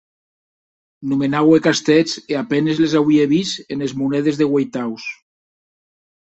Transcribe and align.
Nomenaue 1.11 1.59
castèths 1.67 2.15
e 2.33 2.41
a 2.41 2.43
penes 2.55 2.81
les 2.85 2.97
auie 3.03 3.29
vist 3.35 3.73
enes 3.79 3.95
monedes 4.03 4.43
de 4.43 4.51
ueitaus. 4.53 5.09